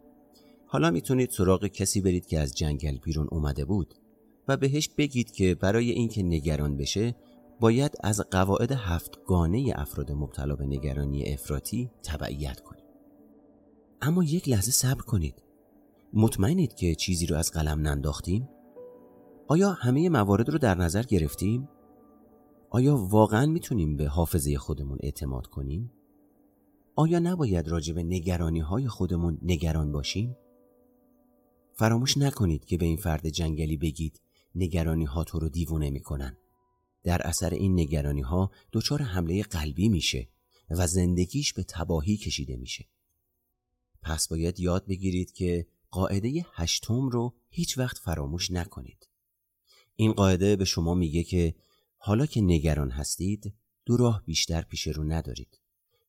حالا 0.73 0.91
می‌تونید 0.91 1.29
سراغ 1.29 1.67
کسی 1.67 2.01
برید 2.01 2.25
که 2.25 2.39
از 2.39 2.55
جنگل 2.55 2.97
بیرون 2.97 3.27
اومده 3.31 3.65
بود 3.65 3.93
و 4.47 4.57
بهش 4.57 4.89
بگید 4.97 5.31
که 5.31 5.55
برای 5.55 5.91
اینکه 5.91 6.23
نگران 6.23 6.77
بشه 6.77 7.15
باید 7.59 7.91
از 8.03 8.21
قواعد 8.31 8.71
هفتگانه 8.71 9.73
افراد 9.75 10.11
مبتلا 10.11 10.55
به 10.55 10.65
نگرانی 10.65 11.33
افراطی 11.33 11.91
تبعیت 12.03 12.59
کنید. 12.59 12.83
اما 14.01 14.23
یک 14.23 14.49
لحظه 14.49 14.71
صبر 14.71 15.01
کنید. 15.01 15.43
مطمئنید 16.13 16.73
که 16.73 16.95
چیزی 16.95 17.25
رو 17.25 17.35
از 17.35 17.51
قلم 17.51 17.79
ننداختیم؟ 17.79 18.49
آیا 19.47 19.71
همه 19.71 20.09
موارد 20.09 20.49
رو 20.49 20.57
در 20.57 20.75
نظر 20.75 21.03
گرفتیم؟ 21.03 21.69
آیا 22.69 22.97
واقعا 22.97 23.45
می‌تونیم 23.45 23.97
به 23.97 24.07
حافظه 24.07 24.57
خودمون 24.57 24.97
اعتماد 25.03 25.47
کنیم؟ 25.47 25.91
آیا 26.95 27.19
نباید 27.19 27.67
راجع 27.67 27.93
به 27.93 28.03
نگرانی 28.03 28.59
های 28.59 28.87
خودمون 28.87 29.37
نگران 29.41 29.91
باشیم؟ 29.91 30.35
فراموش 31.75 32.17
نکنید 32.17 32.65
که 32.65 32.77
به 32.77 32.85
این 32.85 32.97
فرد 32.97 33.29
جنگلی 33.29 33.77
بگید 33.77 34.21
نگرانی 34.55 35.05
ها 35.05 35.23
تو 35.23 35.39
رو 35.39 35.49
دیوونه 35.49 35.89
می‌کنن. 35.89 36.37
در 37.03 37.27
اثر 37.27 37.49
این 37.49 37.79
نگرانی 37.79 38.21
ها 38.21 38.51
دچار 38.71 39.01
حمله 39.01 39.43
قلبی 39.43 39.89
میشه 39.89 40.27
و 40.69 40.87
زندگیش 40.87 41.53
به 41.53 41.63
تباهی 41.63 42.17
کشیده 42.17 42.55
میشه. 42.55 42.85
پس 44.01 44.27
باید 44.27 44.59
یاد 44.59 44.87
بگیرید 44.87 45.31
که 45.31 45.67
قاعده 45.91 46.45
هشتم 46.53 47.09
رو 47.09 47.33
هیچ 47.49 47.77
وقت 47.77 47.97
فراموش 47.97 48.51
نکنید. 48.51 49.09
این 49.95 50.11
قاعده 50.11 50.55
به 50.55 50.65
شما 50.65 50.93
میگه 50.93 51.23
که 51.23 51.55
حالا 51.97 52.25
که 52.25 52.41
نگران 52.41 52.91
هستید 52.91 53.53
دو 53.85 53.97
راه 53.97 54.23
بیشتر 54.25 54.61
پیش 54.61 54.87
رو 54.87 55.03
ندارید. 55.03 55.59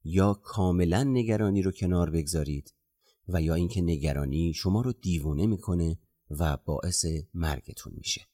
یا 0.05 0.35
کاملا 0.35 1.03
نگرانی 1.03 1.63
رو 1.63 1.73
کنار 1.73 2.11
بگذارید 2.11 2.75
و 3.29 3.43
یا 3.43 3.55
اینکه 3.55 3.83
نگرانی 3.83 4.53
شما 4.55 4.81
رو 4.81 4.93
دیوونه 4.93 5.47
می‌کنه 5.47 5.99
و 6.31 6.57
باعث 6.57 7.05
مرگتون 7.35 7.93
میشه 7.97 8.29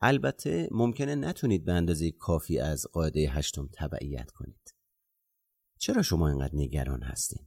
البته 0.00 0.68
ممکنه 0.70 1.14
نتونید 1.14 1.64
به 1.64 1.72
اندازه 1.72 2.10
کافی 2.10 2.58
از 2.58 2.86
قاعده 2.92 3.30
هشتم 3.30 3.68
تبعیت 3.72 4.30
کنید 4.30 4.74
چرا 5.78 6.02
شما 6.02 6.28
اینقدر 6.28 6.54
نگران 6.54 7.02
هستین؟ 7.02 7.46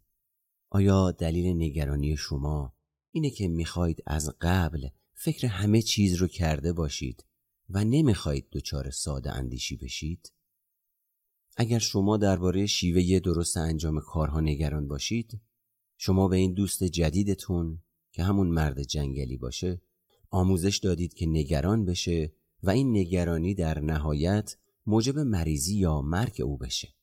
آیا 0.69 1.11
دلیل 1.11 1.55
نگرانی 1.55 2.17
شما 2.17 2.75
اینه 3.11 3.29
که 3.29 3.47
می‌خواید 3.47 4.03
از 4.05 4.29
قبل 4.41 4.87
فکر 5.13 5.47
همه 5.47 5.81
چیز 5.81 6.15
رو 6.15 6.27
کرده 6.27 6.73
باشید 6.73 7.25
و 7.69 7.83
نمی‌خواید 7.83 8.49
دچار 8.51 8.89
ساده 8.89 9.31
اندیشی 9.31 9.77
بشید؟ 9.77 10.33
اگر 11.57 11.79
شما 11.79 12.17
درباره 12.17 12.65
شیوه 12.65 13.19
درست 13.19 13.57
انجام 13.57 13.99
کارها 13.99 14.39
نگران 14.39 14.87
باشید 14.87 15.41
شما 16.03 16.27
به 16.27 16.37
این 16.37 16.53
دوست 16.53 16.83
جدیدتون 16.83 17.81
که 18.11 18.23
همون 18.23 18.47
مرد 18.47 18.83
جنگلی 18.83 19.37
باشه 19.37 19.81
آموزش 20.29 20.77
دادید 20.77 21.13
که 21.13 21.25
نگران 21.25 21.85
بشه 21.85 22.33
و 22.63 22.69
این 22.69 22.97
نگرانی 22.97 23.53
در 23.53 23.79
نهایت 23.79 24.57
موجب 24.85 25.19
مریضی 25.19 25.77
یا 25.77 26.01
مرگ 26.01 26.41
او 26.41 26.57
بشه. 26.57 26.93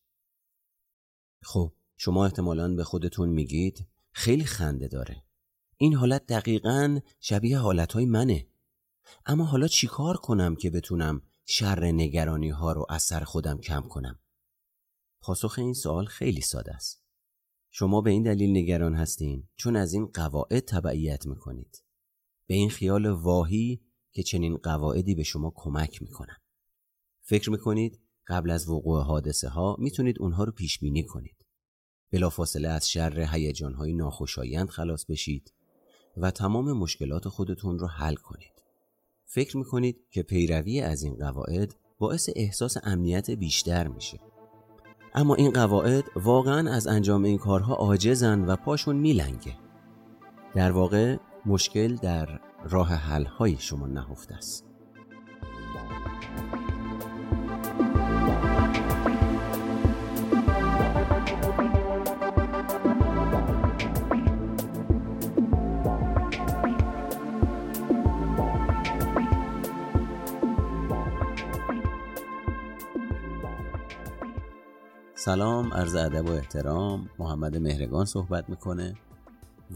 خب 1.42 1.72
شما 1.96 2.24
احتمالا 2.24 2.74
به 2.74 2.84
خودتون 2.84 3.28
میگید 3.28 3.86
خیلی 4.12 4.44
خنده 4.44 4.88
داره. 4.88 5.24
این 5.76 5.94
حالت 5.94 6.26
دقیقا 6.26 7.00
شبیه 7.20 7.58
حالتهای 7.58 8.06
منه. 8.06 8.46
اما 9.26 9.44
حالا 9.44 9.68
چیکار 9.68 10.16
کنم 10.16 10.56
که 10.56 10.70
بتونم 10.70 11.22
شر 11.44 11.84
نگرانی 11.84 12.50
ها 12.50 12.72
رو 12.72 12.86
از 12.88 13.02
سر 13.02 13.20
خودم 13.20 13.58
کم 13.58 13.80
کنم؟ 13.80 14.18
پاسخ 15.20 15.58
این 15.58 15.74
سوال 15.74 16.06
خیلی 16.06 16.40
ساده 16.40 16.74
است. 16.74 17.07
شما 17.70 18.00
به 18.00 18.10
این 18.10 18.22
دلیل 18.22 18.50
نگران 18.50 18.94
هستین 18.94 19.48
چون 19.56 19.76
از 19.76 19.92
این 19.92 20.06
قواعد 20.06 20.64
تبعیت 20.64 21.26
می‌کنید 21.26 21.82
به 22.46 22.54
این 22.54 22.70
خیال 22.70 23.06
واهی 23.06 23.80
که 24.12 24.22
چنین 24.22 24.56
قواعدی 24.56 25.14
به 25.14 25.22
شما 25.22 25.52
کمک 25.56 26.02
می‌کنن 26.02 26.36
فکر 27.22 27.50
می‌کنید 27.50 28.00
قبل 28.26 28.50
از 28.50 28.68
وقوع 28.68 29.02
حادثه 29.02 29.48
ها 29.48 29.76
می‌تونید 29.78 30.16
اونها 30.20 30.44
رو 30.44 30.52
پیش 30.52 30.78
بینی 30.78 31.04
کنید 31.04 31.46
بلافاصله 32.12 32.68
از 32.68 32.90
شر 32.90 33.28
هیجانهای 33.32 33.94
ناخوشایند 33.94 34.68
خلاص 34.68 35.04
بشید 35.04 35.52
و 36.16 36.30
تمام 36.30 36.72
مشکلات 36.72 37.28
خودتون 37.28 37.78
رو 37.78 37.86
حل 37.86 38.14
کنید. 38.14 38.62
فکر 39.24 39.56
می‌کنید 39.56 40.06
که 40.10 40.22
پیروی 40.22 40.80
از 40.80 41.02
این 41.02 41.14
قواعد 41.14 41.74
باعث 41.98 42.30
احساس 42.36 42.76
امنیت 42.82 43.30
بیشتر 43.30 43.88
میشه. 43.88 44.20
اما 45.18 45.34
این 45.34 45.50
قواعد 45.50 46.04
واقعا 46.16 46.70
از 46.70 46.86
انجام 46.86 47.24
این 47.24 47.38
کارها 47.38 47.74
عاجزن 47.74 48.44
و 48.44 48.56
پاشون 48.56 48.96
میلنگه. 48.96 49.54
در 50.54 50.72
واقع 50.72 51.16
مشکل 51.46 51.96
در 51.96 52.40
راه 52.70 52.88
حل 52.88 53.24
های 53.24 53.56
شما 53.58 53.86
نهفته 53.86 54.34
است. 54.34 54.67
سلام 75.20 75.74
عرض 75.74 75.94
ادب 75.94 76.26
و 76.26 76.32
احترام. 76.32 77.08
محمد 77.18 77.56
مهرگان 77.56 78.04
صحبت 78.04 78.48
می‌کنه 78.48 78.94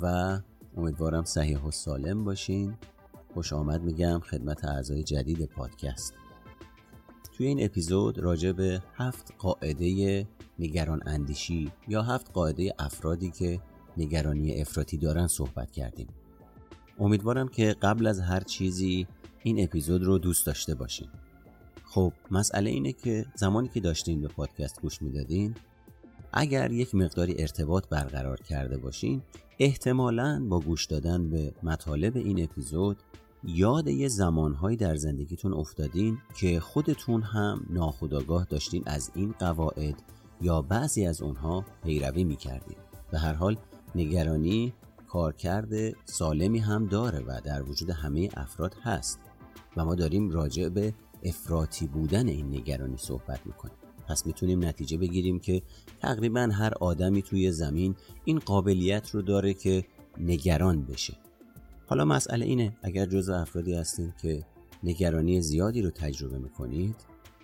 و 0.02 0.38
امیدوارم 0.76 1.24
صحیح 1.24 1.58
و 1.58 1.70
سالم 1.70 2.24
باشین. 2.24 2.74
خوش 3.34 3.52
آمد 3.52 3.82
میگم 3.82 4.20
خدمت 4.20 4.64
اعضای 4.64 5.02
جدید 5.02 5.44
پادکست. 5.44 6.14
توی 7.32 7.46
این 7.46 7.64
اپیزود 7.64 8.18
راجع 8.18 8.52
به 8.52 8.82
هفت 8.94 9.34
قاعده 9.38 10.26
نگران 10.58 11.00
اندیشی 11.06 11.72
یا 11.88 12.02
هفت 12.02 12.32
قاعده 12.32 12.74
افرادی 12.78 13.30
که 13.30 13.60
نگرانی 13.96 14.60
افراطی 14.60 14.96
دارن 14.96 15.26
صحبت 15.26 15.70
کردیم. 15.70 16.08
امیدوارم 16.98 17.48
که 17.48 17.76
قبل 17.82 18.06
از 18.06 18.20
هر 18.20 18.40
چیزی 18.40 19.06
این 19.42 19.64
اپیزود 19.64 20.04
رو 20.04 20.18
دوست 20.18 20.46
داشته 20.46 20.74
باشین. 20.74 21.08
خب 21.94 22.12
مسئله 22.30 22.70
اینه 22.70 22.92
که 22.92 23.26
زمانی 23.34 23.68
که 23.68 23.80
داشتین 23.80 24.20
به 24.20 24.28
پادکست 24.28 24.82
گوش 24.82 25.02
می‌دادین 25.02 25.54
اگر 26.32 26.72
یک 26.72 26.94
مقداری 26.94 27.34
ارتباط 27.38 27.88
برقرار 27.88 28.40
کرده 28.40 28.78
باشین 28.78 29.22
احتمالا 29.58 30.46
با 30.48 30.60
گوش 30.60 30.86
دادن 30.86 31.30
به 31.30 31.52
مطالب 31.62 32.16
این 32.16 32.42
اپیزود 32.42 32.96
یاد 33.44 33.88
یه 33.88 34.08
زمانهایی 34.08 34.76
در 34.76 34.96
زندگیتون 34.96 35.52
افتادین 35.52 36.18
که 36.36 36.60
خودتون 36.60 37.22
هم 37.22 37.66
ناخداگاه 37.70 38.44
داشتین 38.44 38.82
از 38.86 39.10
این 39.14 39.34
قواعد 39.38 40.02
یا 40.40 40.62
بعضی 40.62 41.06
از 41.06 41.22
اونها 41.22 41.64
پیروی 41.84 42.24
می‌کردین. 42.24 42.76
به 43.10 43.18
هر 43.18 43.32
حال 43.32 43.56
نگرانی 43.94 44.72
کارکرد 45.08 45.74
سالمی 46.04 46.58
هم 46.58 46.86
داره 46.86 47.18
و 47.18 47.40
در 47.44 47.62
وجود 47.62 47.90
همه 47.90 48.28
افراد 48.36 48.74
هست 48.82 49.20
و 49.76 49.84
ما 49.84 49.94
داریم 49.94 50.30
راجع 50.30 50.68
به 50.68 50.94
افراطی 51.24 51.86
بودن 51.86 52.28
این 52.28 52.54
نگرانی 52.54 52.96
صحبت 52.96 53.46
می‌کنیم 53.46 53.76
پس 54.08 54.26
می‌تونیم 54.26 54.64
نتیجه 54.64 54.96
بگیریم 54.96 55.38
که 55.38 55.62
تقریبا 56.00 56.40
هر 56.40 56.72
آدمی 56.80 57.22
توی 57.22 57.52
زمین 57.52 57.94
این 58.24 58.38
قابلیت 58.38 59.10
رو 59.10 59.22
داره 59.22 59.54
که 59.54 59.84
نگران 60.20 60.84
بشه. 60.84 61.16
حالا 61.86 62.04
مسئله 62.04 62.46
اینه 62.46 62.76
اگر 62.82 63.06
جزء 63.06 63.34
افرادی 63.34 63.74
هستین 63.74 64.12
که 64.22 64.44
نگرانی 64.84 65.42
زیادی 65.42 65.82
رو 65.82 65.90
تجربه 65.90 66.38
می‌کنید 66.38 66.96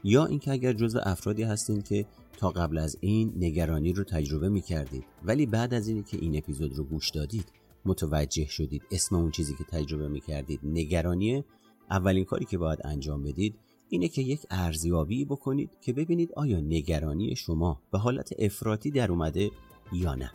یا 0.05 0.27
اینکه 0.27 0.53
اگر 0.53 0.73
جزء 0.73 1.01
افرادی 1.03 1.43
هستین 1.43 1.83
که 1.83 2.07
تا 2.39 2.51
قبل 2.51 2.79
از 2.79 2.97
این 3.01 3.33
نگرانی 3.37 3.93
رو 3.93 4.05
تجربه 4.05 4.49
می‌کردید 4.49 5.05
ولی 5.25 5.47
بعد 5.47 5.75
از 5.75 5.89
اینی 5.89 6.03
که 6.03 6.19
این 6.21 6.37
اپیزود 6.37 6.75
رو 6.75 6.85
گوش 6.85 7.11
دادید 7.11 7.53
متوجه 7.85 8.47
شدید 8.47 8.83
اسم 8.91 9.17
اون 9.17 9.31
چیزی 9.31 9.55
که 9.55 9.65
تجربه 9.65 10.09
می‌کردید 10.09 10.61
نگرانیه 10.63 11.45
اولین 11.91 12.25
کاری 12.25 12.45
که 12.45 12.59
باید 12.59 12.79
انجام 12.85 13.23
بدید 13.23 13.55
اینه 13.89 14.09
که 14.09 14.23
یک 14.23 14.41
ارزیابی 14.51 15.25
بکنید 15.25 15.71
که 15.81 15.93
ببینید 15.93 16.33
آیا 16.37 16.61
نگرانی 16.61 17.37
شما 17.37 17.81
به 17.93 17.99
حالت 17.99 18.33
افراطی 18.39 18.91
در 18.91 19.13
اومده 19.13 19.51
یا 19.93 20.15
نه. 20.15 20.33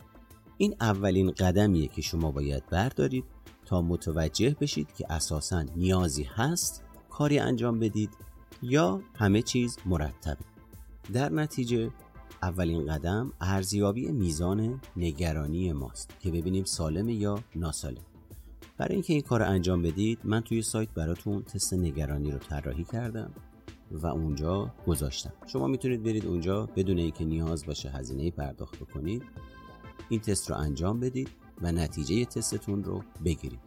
این 0.56 0.74
اولین 0.80 1.30
قدمیه 1.30 1.88
که 1.88 2.02
شما 2.02 2.30
باید 2.30 2.66
بردارید 2.66 3.24
تا 3.66 3.82
متوجه 3.82 4.56
بشید 4.60 4.88
که 4.98 5.12
اساسا 5.12 5.62
نیازی 5.62 6.22
هست 6.22 6.82
کاری 7.10 7.38
انجام 7.38 7.78
بدید 7.78 8.10
یا 8.62 9.00
همه 9.14 9.42
چیز 9.42 9.78
مرتبه 9.86 10.44
در 11.12 11.28
نتیجه 11.28 11.90
اولین 12.42 12.86
قدم 12.86 13.32
ارزیابی 13.40 14.12
میزان 14.12 14.80
نگرانی 14.96 15.72
ماست 15.72 16.10
که 16.20 16.30
ببینیم 16.30 16.64
سالم 16.64 17.08
یا 17.08 17.38
ناسالم. 17.56 18.13
برای 18.78 18.94
اینکه 18.94 19.12
این 19.12 19.22
کار 19.22 19.40
رو 19.40 19.50
انجام 19.50 19.82
بدید 19.82 20.18
من 20.24 20.40
توی 20.40 20.62
سایت 20.62 20.88
براتون 20.88 21.42
تست 21.42 21.74
نگرانی 21.74 22.30
رو 22.30 22.38
طراحی 22.38 22.84
کردم 22.84 23.30
و 23.90 24.06
اونجا 24.06 24.74
گذاشتم. 24.86 25.32
شما 25.46 25.66
می‌تونید 25.66 26.02
برید 26.02 26.26
اونجا 26.26 26.66
بدون 26.76 26.98
اینکه 26.98 27.24
نیاز 27.24 27.66
باشه 27.66 27.90
هزینه 27.90 28.30
پرداخت 28.30 28.78
بکنید 28.78 29.22
این 30.08 30.20
تست 30.20 30.50
رو 30.50 30.56
انجام 30.56 31.00
بدید 31.00 31.28
و 31.62 31.72
نتیجه 31.72 32.24
تستتون 32.24 32.84
رو 32.84 33.02
بگیرید. 33.24 33.60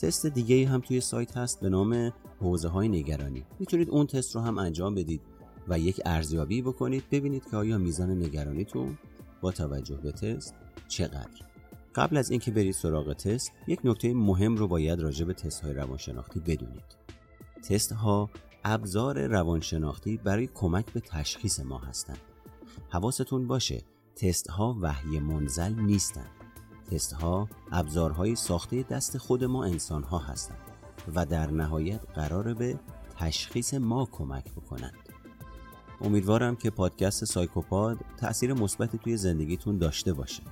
تست 0.00 0.26
دیگه 0.26 0.68
هم 0.68 0.80
توی 0.80 1.00
سایت 1.00 1.36
هست 1.36 1.60
به 1.60 1.68
نام 1.68 2.12
حوزه 2.40 2.68
های 2.68 2.88
نگرانی. 2.88 3.44
می‌تونید 3.58 3.90
اون 3.90 4.06
تست 4.06 4.34
رو 4.34 4.40
هم 4.40 4.58
انجام 4.58 4.94
بدید 4.94 5.20
و 5.68 5.78
یک 5.78 6.00
ارزیابی 6.04 6.62
بکنید 6.62 7.04
ببینید 7.10 7.44
که 7.50 7.56
آیا 7.56 7.78
میزان 7.78 8.10
نگرانیتون 8.10 8.98
با 9.40 9.52
توجه 9.52 9.96
به 9.96 10.12
تست 10.12 10.54
چقدر. 10.88 11.55
قبل 11.96 12.16
از 12.16 12.30
اینکه 12.30 12.50
برید 12.50 12.74
سراغ 12.74 13.12
تست 13.12 13.52
یک 13.66 13.80
نکته 13.84 14.14
مهم 14.14 14.56
رو 14.56 14.68
باید 14.68 15.00
راجع 15.00 15.24
به 15.24 15.34
تست 15.34 15.60
های 15.60 15.72
روانشناختی 15.72 16.40
بدونید. 16.40 16.96
تست 17.68 17.92
ها 17.92 18.30
ابزار 18.64 19.26
روانشناختی 19.26 20.16
برای 20.16 20.48
کمک 20.54 20.92
به 20.92 21.00
تشخیص 21.00 21.60
ما 21.60 21.78
هستند. 21.78 22.18
حواستون 22.88 23.46
باشه 23.46 23.82
تست 24.16 24.50
ها 24.50 24.76
وحی 24.80 25.20
منزل 25.20 25.74
نیستند. 25.74 26.30
تست 26.90 27.12
ها 27.12 27.48
ابزارهای 27.72 28.36
ساخته 28.36 28.82
دست 28.82 29.18
خود 29.18 29.44
ما 29.44 29.64
انسان 29.64 30.02
ها 30.02 30.18
هستند 30.18 30.58
و 31.14 31.26
در 31.26 31.50
نهایت 31.50 32.00
قرار 32.14 32.54
به 32.54 32.78
تشخیص 33.18 33.74
ما 33.74 34.08
کمک 34.12 34.52
بکنند. 34.52 35.08
امیدوارم 36.00 36.56
که 36.56 36.70
پادکست 36.70 37.24
سایکوپاد 37.24 37.98
تأثیر 38.16 38.54
مثبتی 38.54 38.98
توی 38.98 39.16
زندگیتون 39.16 39.78
داشته 39.78 40.12
باشه. 40.12 40.42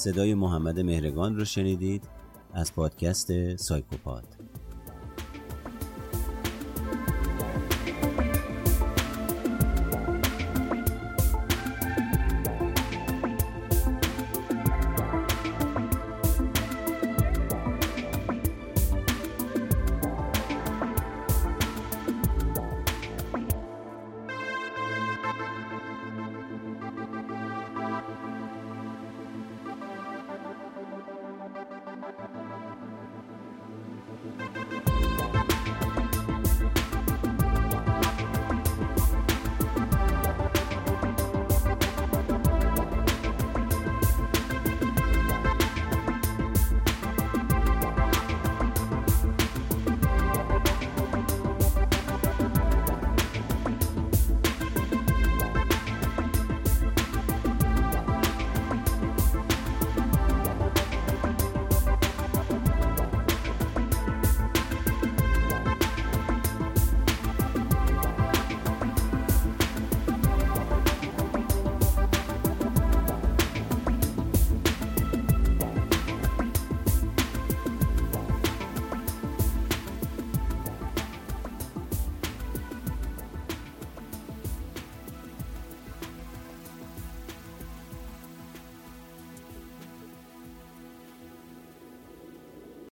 صدای 0.00 0.34
محمد 0.34 0.80
مهرگان 0.80 1.36
رو 1.36 1.44
شنیدید 1.44 2.08
از 2.54 2.74
پادکست 2.74 3.56
سایکوپاد 3.56 4.39